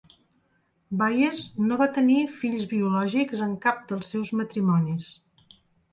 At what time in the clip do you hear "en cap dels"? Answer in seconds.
3.49-4.13